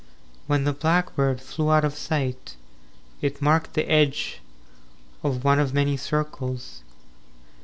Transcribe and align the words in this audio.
IX 0.01 0.47
When 0.49 0.63
the 0.63 0.73
blackbird 0.73 1.39
flew 1.39 1.71
out 1.71 1.85
of 1.85 1.93
sight, 1.93 2.55
It 3.21 3.39
marked 3.39 3.75
the 3.75 3.87
edge 3.87 4.39
Of 5.21 5.43
one 5.43 5.59
of 5.59 5.75
many 5.75 5.95
circles. 5.95 6.81